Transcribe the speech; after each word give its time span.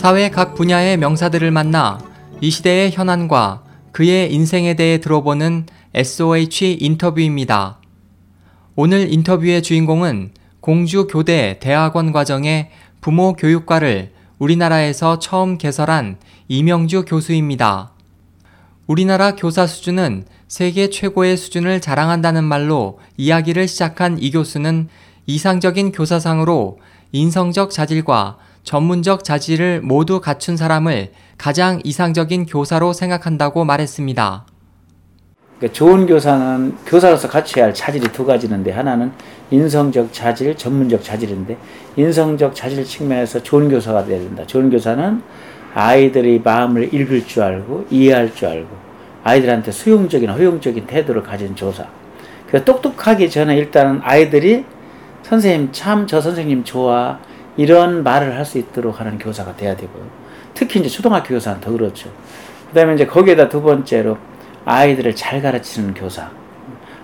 사회 0.00 0.30
각 0.30 0.54
분야의 0.54 0.96
명사들을 0.96 1.50
만나 1.50 1.98
이 2.40 2.48
시대의 2.48 2.90
현안과 2.90 3.64
그의 3.92 4.32
인생에 4.32 4.72
대해 4.72 4.96
들어보는 4.98 5.66
SOH 5.92 6.78
인터뷰입니다. 6.80 7.80
오늘 8.76 9.12
인터뷰의 9.12 9.62
주인공은 9.62 10.30
공주 10.60 11.06
교대 11.06 11.58
대학원 11.60 12.12
과정의 12.12 12.70
부모 13.02 13.34
교육과를 13.34 14.12
우리나라에서 14.38 15.18
처음 15.18 15.58
개설한 15.58 16.16
이명주 16.48 17.04
교수입니다. 17.04 17.92
우리나라 18.86 19.36
교사 19.36 19.66
수준은 19.66 20.24
세계 20.48 20.88
최고의 20.88 21.36
수준을 21.36 21.82
자랑한다는 21.82 22.42
말로 22.42 23.00
이야기를 23.18 23.68
시작한 23.68 24.16
이 24.18 24.30
교수는 24.30 24.88
이상적인 25.26 25.92
교사상으로 25.92 26.78
인성적 27.12 27.70
자질과 27.70 28.38
전문적 28.62 29.24
자질을 29.24 29.80
모두 29.82 30.20
갖춘 30.20 30.56
사람을 30.56 31.10
가장 31.38 31.80
이상적인 31.84 32.46
교사로 32.46 32.92
생각한다고 32.92 33.64
말했습니다. 33.64 34.46
그러니까 35.58 35.76
좋은 35.76 36.06
교사는 36.06 36.74
교사로서 36.86 37.28
갖춰야 37.28 37.66
할 37.66 37.74
자질이 37.74 38.08
두 38.12 38.24
가지인데 38.24 38.70
하나는 38.72 39.12
인성적 39.50 40.12
자질, 40.12 40.56
전문적 40.56 41.02
자질인데 41.02 41.56
인성적 41.96 42.54
자질 42.54 42.84
측면에서 42.84 43.42
좋은 43.42 43.68
교사가 43.68 44.04
돼야 44.04 44.18
된다. 44.18 44.46
좋은 44.46 44.70
교사는 44.70 45.22
아이들의 45.74 46.40
마음을 46.42 46.92
읽을 46.94 47.26
줄 47.26 47.42
알고 47.42 47.86
이해할 47.90 48.34
줄 48.34 48.48
알고 48.48 48.68
아이들한테 49.22 49.70
수용적인 49.70 50.30
허용적인 50.30 50.86
태도를 50.86 51.22
가진 51.22 51.54
교사. 51.54 51.86
그 52.50 52.64
똑똑하기 52.64 53.30
전에 53.30 53.56
일단은 53.56 54.00
아이들이 54.02 54.64
선생님 55.22 55.68
참 55.72 56.06
저 56.06 56.20
선생님 56.20 56.64
좋아 56.64 57.18
이런 57.56 58.02
말을 58.02 58.36
할 58.36 58.44
수 58.44 58.58
있도록 58.58 59.00
하는 59.00 59.18
교사가 59.18 59.56
돼야 59.56 59.76
되고요. 59.76 60.04
특히 60.54 60.80
이제 60.80 60.88
초등학교 60.88 61.34
교사는 61.34 61.60
더 61.60 61.70
그렇죠. 61.72 62.10
그 62.68 62.74
다음에 62.74 62.94
이제 62.94 63.06
거기에다 63.06 63.48
두 63.48 63.62
번째로 63.62 64.18
아이들을 64.64 65.14
잘 65.16 65.42
가르치는 65.42 65.94
교사. 65.94 66.30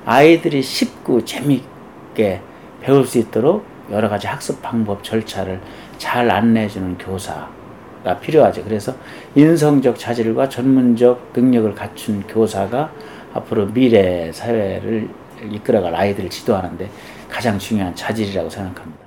아이들이 0.05 0.63
쉽고 0.63 1.25
재미있게 1.25 2.41
배울 2.81 3.07
수 3.07 3.19
있도록 3.19 3.65
여러 3.91 4.09
가지 4.09 4.27
학습 4.27 4.63
방법, 4.63 5.03
절차를 5.03 5.61
잘 5.99 6.31
안내해주는 6.31 6.99
교사가 6.99 8.19
필요하죠. 8.21 8.65
그래서 8.65 8.95
인성적 9.35 9.99
자질과 9.99 10.49
전문적 10.49 11.33
능력을 11.35 11.75
갖춘 11.75 12.23
교사가 12.27 12.91
앞으로 13.35 13.67
미래 13.67 14.31
사회를 14.33 15.09
이끌어갈 15.51 15.95
아이들을 15.95 16.31
지도하는데 16.31 16.89
가장 17.29 17.59
중요한 17.59 17.95
자질이라고 17.95 18.49
생각합니다. 18.49 19.06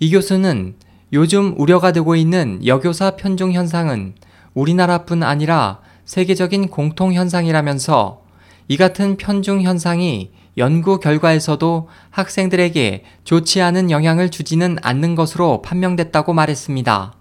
이 0.00 0.12
교수는 0.12 0.74
요즘 1.12 1.54
우려가 1.58 1.90
되고 1.90 2.14
있는 2.14 2.64
여교사 2.64 3.16
편중 3.16 3.52
현상은 3.52 4.14
우리나라뿐 4.54 5.24
아니라 5.24 5.80
세계적인 6.04 6.68
공통 6.68 7.14
현상이라면서 7.14 8.22
이 8.68 8.76
같은 8.76 9.16
편중 9.16 9.62
현상이 9.62 10.30
연구 10.56 11.00
결과에서도 11.00 11.88
학생들에게 12.10 13.04
좋지 13.24 13.60
않은 13.60 13.90
영향을 13.90 14.30
주지는 14.30 14.76
않는 14.82 15.16
것으로 15.16 15.62
판명됐다고 15.62 16.32
말했습니다. 16.32 17.14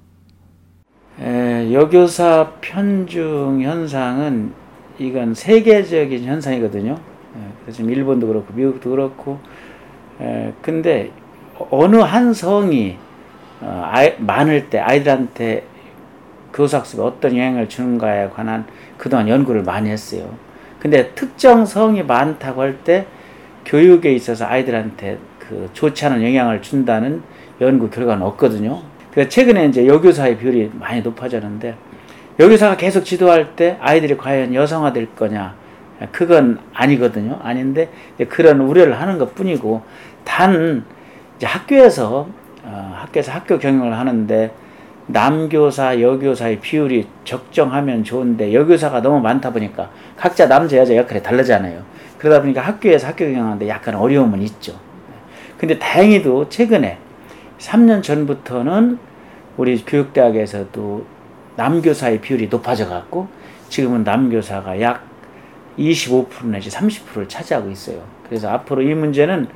에, 1.20 1.74
여교사 1.74 2.54
편중 2.62 3.64
현상은 3.64 4.54
이건 5.00 5.34
세계적인 5.34 6.26
현상이거든요. 6.26 6.94
에, 6.94 7.40
그래서 7.64 7.82
일본도 7.82 8.28
그렇고 8.28 8.54
미국도 8.54 8.90
그렇고 8.92 9.40
에, 10.22 10.54
근데 10.62 11.12
어느 11.70 11.98
한 11.98 12.34
성이 12.34 12.98
어, 13.62 13.90
아이, 13.92 14.14
많을 14.20 14.70
때 14.70 14.80
아이들한테 14.80 15.64
교사학습에 16.54 17.02
어떤 17.02 17.36
영향을 17.36 17.70
주는가에 17.70 18.30
관한 18.30 18.66
그동안 18.98 19.28
연구를 19.28 19.64
많이 19.64 19.90
했어요. 19.90 20.30
근데 20.80 21.12
특정 21.16 21.66
성이 21.66 22.04
많다고 22.04 22.62
할 22.62 22.78
때 22.84 23.06
교육에 23.66 24.14
있어서 24.14 24.46
아이들한테 24.46 25.18
그 25.40 25.70
좋지 25.74 26.06
않은 26.06 26.24
영향을 26.24 26.62
준다는 26.62 27.22
연구 27.60 27.90
결과는 27.90 28.26
없거든요. 28.28 28.82
그 29.14 29.28
최근에 29.28 29.66
이제 29.66 29.88
여교사의 29.88 30.38
비율이 30.38 30.72
많이 30.76 31.02
높아졌는데 31.02 31.76
여교사가 32.40 32.78
계속 32.78 33.04
지도할 33.04 33.56
때 33.56 33.78
아이들이 33.82 34.16
과연 34.16 34.54
여성화될 34.54 35.16
거냐? 35.16 35.56
그건 36.12 36.60
아니거든요. 36.74 37.40
아닌데 37.42 37.90
그런 38.30 38.62
우려를 38.62 39.02
하는 39.02 39.18
것 39.18 39.34
뿐이고 39.34 39.82
단 40.24 40.86
이제 41.38 41.46
학교에서 41.46 42.28
어, 42.64 42.94
학교에서 43.02 43.32
학교 43.32 43.58
경영을 43.58 43.98
하는데 43.98 44.52
남교사, 45.08 46.02
여교사의 46.02 46.60
비율이 46.60 47.08
적정하면 47.24 48.04
좋은데 48.04 48.54
여교사가 48.54 49.02
너무 49.02 49.22
많다 49.22 49.52
보니까 49.54 49.90
각자 50.18 50.48
남자, 50.48 50.78
여자 50.78 50.96
역할이 50.96 51.24
다르잖아요. 51.24 51.82
그러다 52.18 52.42
보니까 52.42 52.62
학교에서 52.62 53.08
학교 53.08 53.26
경영하는데 53.26 53.70
약간 53.70 53.96
어려움은 53.96 54.42
있죠. 54.42 54.74
근데 55.58 55.80
다행히도 55.80 56.50
최근에 56.50 56.98
3년 57.60 58.04
전부터는 58.04 59.00
우리 59.56 59.84
교육대학에서도 59.84 61.06
남교사의 61.56 62.22
비율이 62.22 62.48
높아져 62.50 62.88
갖고 62.88 63.28
지금은 63.70 64.04
남교사가 64.04 64.80
약 64.82 65.04
25% 65.80 66.48
내지 66.48 66.70
30%를 66.70 67.28
차지하고 67.28 67.70
있어요. 67.70 68.02
그래서 68.28 68.50
앞으로 68.50 68.82
이 68.82 68.94
문제는 68.94 69.48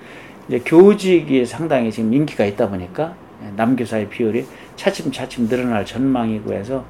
이제 0.48 0.60
교직이 0.66 1.46
상당히 1.46 1.92
지금 1.92 2.14
인기가 2.14 2.46
있다 2.46 2.70
보니까 2.70 3.16
남교사의 3.56 4.10
비율이 4.10 4.46
차츰차츰 4.76 5.48
늘어날 5.48 5.86
전망이고 5.86 6.54
해서 6.54 6.86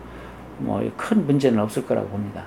뭐 0.58 0.82
큰 0.98 1.26
문제는 1.26 1.60
없을 1.60 1.86
거라고 1.86 2.10
봅니다. 2.10 2.46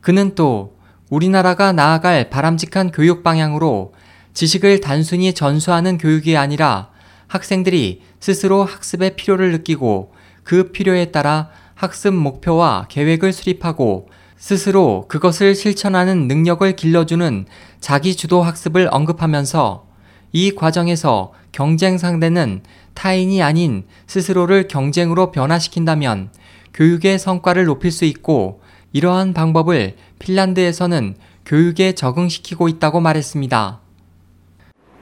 그는 0.00 0.34
또 0.34 0.76
우리나라가 1.10 1.72
나아갈 1.72 2.30
바람직한 2.30 2.90
교육 2.90 3.22
방향으로 3.22 3.92
지식을 4.34 4.80
단순히 4.80 5.32
전수하는 5.32 5.98
교육이 5.98 6.36
아니라 6.36 6.90
학생들이 7.28 8.02
스스로 8.20 8.64
학습의 8.64 9.16
필요를 9.16 9.52
느끼고 9.52 10.12
그 10.42 10.70
필요에 10.72 11.06
따라 11.06 11.48
학습 11.74 12.14
목표와 12.14 12.86
계획을 12.88 13.32
수립하고 13.32 14.08
스스로 14.36 15.06
그것을 15.08 15.54
실천하는 15.54 16.28
능력을 16.28 16.76
길러주는 16.76 17.46
자기 17.80 18.16
주도 18.16 18.42
학습을 18.42 18.88
언급하면서 18.90 19.85
이 20.32 20.54
과정에서 20.54 21.32
경쟁 21.52 21.98
상대는 21.98 22.62
타인이 22.94 23.42
아닌 23.42 23.84
스스로를 24.06 24.68
경쟁으로 24.68 25.30
변화시킨다면 25.30 26.30
교육의 26.74 27.18
성과를 27.18 27.64
높일 27.64 27.90
수 27.90 28.04
있고 28.04 28.60
이러한 28.92 29.34
방법을 29.34 29.94
핀란드에서는 30.18 31.16
교육에 31.44 31.92
적응시키고 31.92 32.68
있다고 32.68 33.00
말했습니다. 33.00 33.80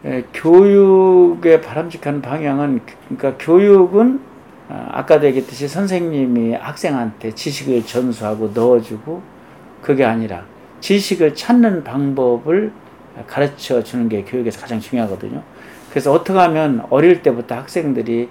에, 0.04 0.24
교육의 0.34 1.62
바람직한 1.62 2.20
방향은 2.20 2.80
그러니까 3.08 3.36
교육은 3.44 4.20
아, 4.68 4.88
아까도 4.92 5.26
얘기했듯이 5.26 5.68
선생님이 5.68 6.54
학생한테 6.54 7.34
지식을 7.34 7.86
전수하고 7.86 8.52
넣어주고 8.54 9.22
그게 9.82 10.04
아니라 10.04 10.44
지식을 10.80 11.34
찾는 11.34 11.84
방법을 11.84 12.72
가르쳐 13.26 13.82
주는 13.82 14.08
게 14.08 14.24
교육에서 14.24 14.60
가장 14.60 14.80
중요하거든요. 14.80 15.42
그래서 15.90 16.12
어떻게 16.12 16.38
하면 16.38 16.84
어릴 16.90 17.22
때부터 17.22 17.54
학생들이 17.54 18.28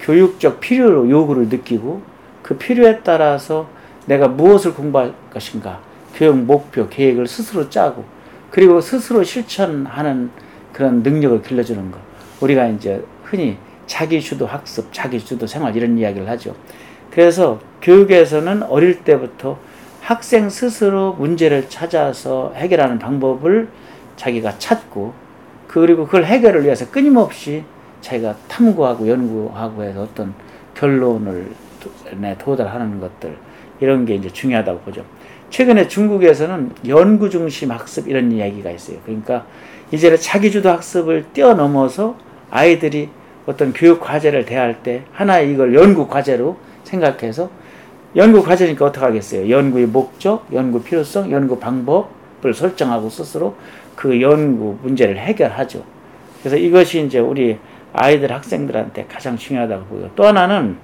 교육적 0.00 0.60
필요로 0.60 1.10
요구를 1.10 1.48
느끼고 1.48 2.02
그 2.42 2.56
필요에 2.56 3.00
따라서 3.00 3.68
내가 4.06 4.28
무엇을 4.28 4.74
공부할 4.74 5.12
것인가 5.32 5.80
교육 6.14 6.36
목표 6.38 6.88
계획을 6.88 7.26
스스로 7.26 7.68
짜고 7.68 8.04
그리고 8.50 8.80
스스로 8.80 9.22
실천하는 9.22 10.30
그런 10.72 11.02
능력을 11.02 11.42
길러주는 11.42 11.90
것 11.90 11.98
우리가 12.40 12.68
이제 12.68 13.04
흔히 13.24 13.58
자기 13.86 14.20
주도 14.20 14.46
학습, 14.46 14.92
자기 14.92 15.18
주도 15.18 15.46
생활 15.46 15.76
이런 15.76 15.98
이야기를 15.98 16.28
하죠. 16.30 16.54
그래서 17.10 17.58
교육에서는 17.82 18.62
어릴 18.64 19.02
때부터 19.04 19.58
학생 20.00 20.48
스스로 20.48 21.14
문제를 21.14 21.68
찾아서 21.68 22.52
해결하는 22.54 22.98
방법을 22.98 23.68
자기가 24.18 24.58
찾고 24.58 25.14
그리고 25.68 26.04
그걸 26.04 26.24
해결을 26.24 26.64
위해서 26.64 26.90
끊임없이 26.90 27.64
자기가 28.00 28.34
탐구하고 28.48 29.08
연구하고 29.08 29.82
해서 29.84 30.02
어떤 30.02 30.34
결론을 30.74 31.50
도달하는 32.38 33.00
것들 33.00 33.36
이런 33.80 34.04
게 34.04 34.16
이제 34.16 34.28
중요하다고 34.28 34.80
보죠. 34.80 35.04
최근에 35.50 35.88
중국에서는 35.88 36.72
연구 36.88 37.30
중심 37.30 37.70
학습 37.70 38.08
이런 38.08 38.30
이야기가 38.32 38.70
있어요. 38.70 38.98
그러니까 39.04 39.46
이제는 39.92 40.18
자기주도 40.18 40.68
학습을 40.68 41.26
뛰어넘어서 41.32 42.16
아이들이 42.50 43.08
어떤 43.46 43.72
교육 43.72 44.00
과제를 44.00 44.44
대할 44.44 44.82
때 44.82 45.04
하나의 45.12 45.52
이걸 45.52 45.74
연구 45.74 46.06
과제로 46.06 46.56
생각해서 46.84 47.50
연구 48.16 48.42
과제니까 48.42 48.86
어떻게 48.86 49.04
하겠어요? 49.04 49.48
연구의 49.48 49.86
목적, 49.86 50.46
연구 50.52 50.82
필요성, 50.82 51.30
연구 51.30 51.58
방법을 51.58 52.54
설정하고 52.54 53.08
스스로 53.08 53.54
그 53.98 54.20
연구 54.20 54.78
문제를 54.82 55.18
해결하죠. 55.18 55.82
그래서 56.38 56.56
이것이 56.56 57.04
이제 57.04 57.18
우리 57.18 57.58
아이들 57.92 58.30
학생들한테 58.30 59.06
가장 59.06 59.36
중요하다고 59.36 59.86
보고요. 59.86 60.10
또 60.14 60.24
하나는 60.24 60.76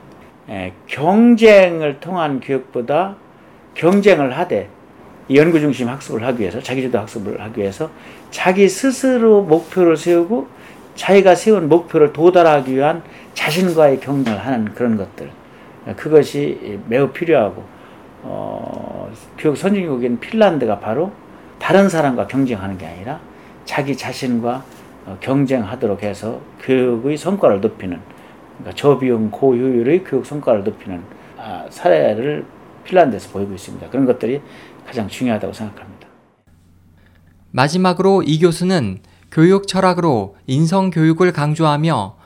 에, 0.51 0.73
경쟁을 0.89 2.01
통한 2.01 2.41
교육보다 2.41 3.15
경쟁을 3.75 4.37
하되 4.37 4.69
연구 5.33 5.61
중심 5.61 5.89
학습을 5.91 6.25
하기 6.25 6.41
위해서 6.41 6.61
자기주도 6.61 6.99
학습을 6.99 7.41
하기 7.41 7.61
위해서 7.61 7.89
자기 8.33 8.69
스스로 8.69 9.43
목표를 9.43 9.97
세우고 9.97 10.49
자기가 10.97 11.37
세운 11.37 11.69
목표를 11.69 12.13
도달하기 12.13 12.75
위한 12.75 13.05
자신과의 13.35 14.01
경쟁을 14.01 14.45
하는 14.45 14.75
그런 14.75 14.97
것들 14.97 15.31
그것이 15.97 16.81
매우 16.89 17.11
필요하고 17.11 17.63
어, 18.25 19.13
교육 19.39 19.57
선진국인 19.57 20.19
핀란드가 20.19 20.81
바로 20.81 21.13
다른 21.59 21.89
사람과 21.89 22.27
경쟁하는 22.27 22.79
게 22.79 22.87
아니라 22.87 23.21
자기 23.65 23.97
자신과 23.97 24.65
어, 25.07 25.19
경쟁하도록 25.21 26.03
해서 26.03 26.41
교육의 26.61 27.17
성과를 27.17 27.61
높이는 27.61 28.01
그러니까 28.59 28.77
저비용 28.77 29.31
고효율의 29.31 30.05
교육 30.05 30.25
성과를 30.25 30.65
높이는 30.65 31.03
아, 31.37 31.67
사례를 31.69 32.47
핀란드에서 32.85 33.31
보이고 33.31 33.53
있습니다. 33.55 33.91
그런 33.91 34.07
것들이 34.07 34.41
가장 34.87 35.09
중요하다고 35.09 35.53
생각합니다. 35.53 36.09
마지막으로 37.51 38.23
이 38.23 38.39
교수는 38.39 38.99
교육 39.31 39.67
철학으로 39.67 40.37
인성 40.47 40.91
교육을 40.91 41.33
강조하며 41.33 42.17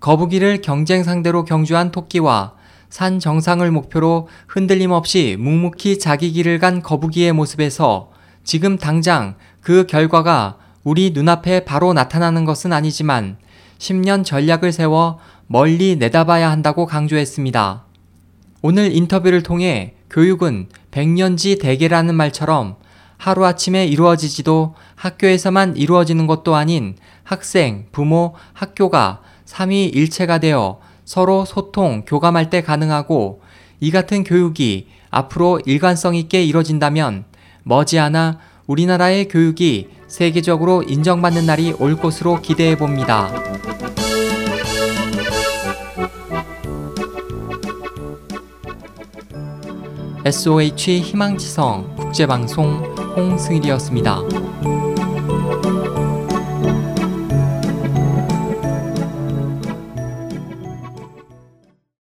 거북이를 0.00 0.60
경쟁 0.62 1.02
상대로 1.04 1.44
경주한 1.44 1.90
토끼와 1.90 2.54
산 2.88 3.18
정상을 3.18 3.68
목표로 3.70 4.28
흔들림 4.46 4.90
없이 4.90 5.36
묵묵히 5.38 5.98
자기 5.98 6.32
길을 6.32 6.58
간 6.58 6.82
거북이의 6.82 7.32
모습에서 7.32 8.10
지금 8.46 8.78
당장 8.78 9.34
그 9.60 9.86
결과가 9.88 10.56
우리 10.84 11.10
눈앞에 11.10 11.64
바로 11.64 11.92
나타나는 11.92 12.44
것은 12.44 12.72
아니지만 12.72 13.38
10년 13.78 14.24
전략을 14.24 14.70
세워 14.70 15.18
멀리 15.48 15.96
내다봐야 15.96 16.48
한다고 16.48 16.86
강조했습니다. 16.86 17.84
오늘 18.62 18.94
인터뷰를 18.94 19.42
통해 19.42 19.94
교육은 20.10 20.68
백년지 20.92 21.58
대계라는 21.58 22.14
말처럼 22.14 22.76
하루아침에 23.16 23.84
이루어지지도 23.86 24.76
학교에서만 24.94 25.76
이루어지는 25.76 26.28
것도 26.28 26.54
아닌 26.54 26.94
학생, 27.24 27.86
부모, 27.90 28.34
학교가 28.52 29.22
삼위일체가 29.44 30.38
되어 30.38 30.78
서로 31.04 31.44
소통, 31.44 32.04
교감할 32.06 32.50
때 32.50 32.62
가능하고 32.62 33.42
이 33.80 33.90
같은 33.90 34.22
교육이 34.22 34.86
앞으로 35.10 35.60
일관성 35.66 36.14
있게 36.14 36.44
이뤄진다면 36.44 37.24
머지않아 37.66 38.38
우리나라의 38.68 39.26
교육이 39.26 39.88
세계적으로 40.06 40.84
인정받는 40.84 41.46
날이 41.46 41.72
올 41.72 41.96
것으로 41.96 42.40
기대해 42.40 42.76
봅니다. 42.76 43.28
SOH 50.24 51.00
희망지성 51.00 51.96
국제방송 51.96 52.84
홍승일이었습니다. 53.16 54.85